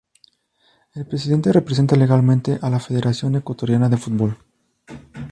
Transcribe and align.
El 0.95 1.05
presidente 1.05 1.53
representa 1.53 1.95
legalmente 1.95 2.57
a 2.59 2.71
la 2.71 2.79
Federación 2.79 3.35
Ecuatoriana 3.35 3.87
de 3.87 3.97
Fútbol. 3.97 4.35